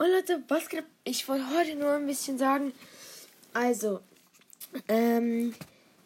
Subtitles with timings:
[0.00, 0.84] Und Leute, was geht?
[1.04, 2.72] Ich wollte heute nur ein bisschen sagen.
[3.52, 4.00] Also,
[4.88, 5.54] ähm,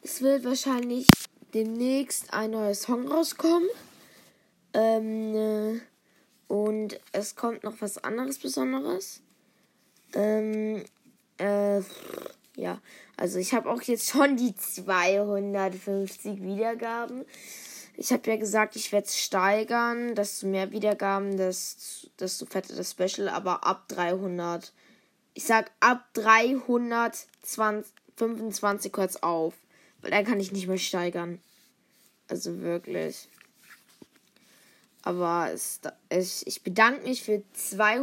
[0.02, 1.12] es wird wahrscheinlich
[1.54, 3.68] demnächst ein neuer Song rauskommen.
[4.72, 5.80] Ähm, äh,
[6.48, 9.20] und es kommt noch was anderes Besonderes.
[10.12, 10.82] Ähm,
[11.38, 11.80] äh,
[12.56, 12.80] ja,
[13.16, 17.24] also ich habe auch jetzt schon die 250 Wiedergaben.
[17.96, 22.90] Ich habe ja gesagt, ich werde es steigern, desto mehr Wiedergaben, desto, desto fetter das
[22.90, 24.72] Special, aber ab 300.
[25.34, 29.52] Ich sag ab 325 kurz auf,
[30.00, 31.42] weil dann kann ich nicht mehr steigern.
[32.28, 33.28] Also wirklich.
[35.02, 38.00] Aber es, es, ich bedanke mich für zwei,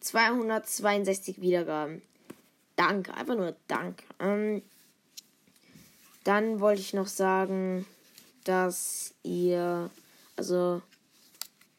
[0.00, 2.02] 262 Wiedergaben.
[2.76, 4.04] Danke, einfach nur Danke.
[4.18, 4.62] Ähm,
[6.24, 7.86] dann wollte ich noch sagen,
[8.44, 9.90] dass ihr,
[10.36, 10.82] also,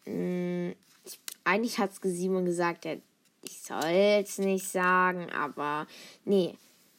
[0.06, 0.76] mh, mm,
[1.06, 2.96] ich, eigentlich hat es Simon gesagt, ja,
[3.44, 5.88] ich soll es nicht sagen, aber
[6.26, 6.56] nee.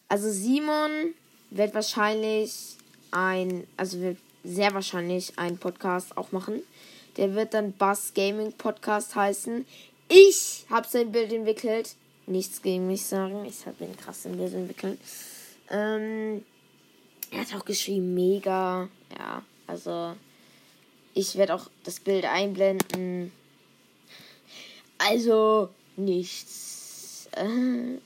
[0.08, 1.14] Also Simon
[1.50, 2.76] wird wahrscheinlich
[3.12, 6.62] ein, also wird sehr wahrscheinlich einen Podcast auch machen.
[7.16, 9.66] Der wird dann Bass Gaming Podcast heißen.
[10.08, 11.94] Ich habe sein Bild entwickelt.
[12.26, 13.44] Nichts gegen mich sagen.
[13.44, 14.98] Ich habe den krassen Bild entwickelt.
[15.70, 16.44] Ähm,
[17.30, 18.88] er hat auch geschrieben, mega.
[19.16, 19.42] Ja,
[19.72, 20.14] also
[21.14, 23.32] ich werde auch das Bild einblenden.
[24.98, 27.28] Also nichts.
[27.32, 27.98] Äh,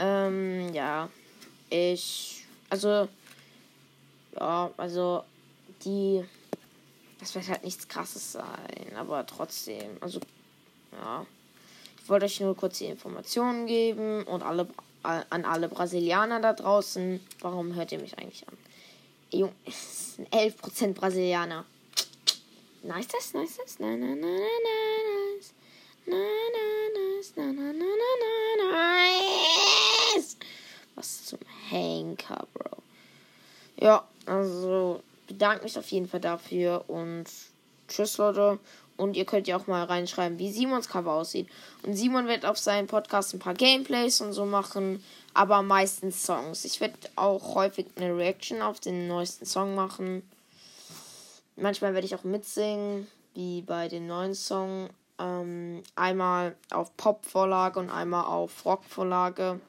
[0.00, 1.08] ähm, ja.
[1.70, 2.44] Ich.
[2.68, 3.08] Also.
[4.34, 5.22] Ja, also
[5.84, 6.24] die.
[7.20, 9.96] Das wird halt nichts krasses sein, aber trotzdem.
[10.00, 10.18] Also,
[10.92, 11.24] ja.
[12.02, 14.68] Ich wollte euch nur kurz die Informationen geben und alle
[15.04, 17.20] an alle Brasilianer da draußen.
[17.40, 18.56] Warum hört ihr mich eigentlich an?
[19.34, 21.64] Junge, es sind 11% Brasilianer.
[22.82, 23.78] Nice, das, nice, das.
[23.80, 23.96] Nice.
[27.36, 28.12] Na, na, na, na,
[28.58, 28.72] na,
[30.14, 30.36] nice.
[30.94, 32.82] Was zum Henker, Bro.
[33.80, 37.24] Ja, also bedanke mich auf jeden Fall dafür und
[37.88, 38.58] tschüss, Leute.
[38.96, 41.48] Und ihr könnt ja auch mal reinschreiben, wie Simons Cover aussieht.
[41.82, 45.02] Und Simon wird auf seinem Podcast ein paar Gameplays und so machen,
[45.34, 46.64] aber meistens Songs.
[46.64, 50.28] Ich werde auch häufig eine Reaction auf den neuesten Song machen.
[51.56, 54.88] Manchmal werde ich auch mitsingen, wie bei dem neuen Song.
[55.18, 59.60] Ähm, einmal auf Pop-Vorlage und einmal auf Rock-Vorlage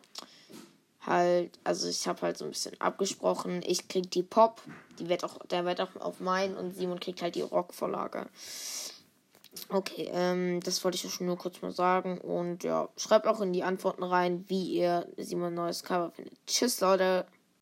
[1.06, 4.62] halt, also ich habe halt so ein bisschen abgesprochen, ich krieg die Pop,
[5.00, 8.28] die wird auch, der wird auch auf mein und Simon kriegt halt die Rock-Vorlage.
[9.70, 12.20] Okay, ähm, das wollte ich euch nur kurz mal sagen.
[12.20, 16.38] Und ja, schreibt auch in die Antworten rein, wie ihr Simon neues Cover findet.
[16.46, 17.26] Tschüss, Leute.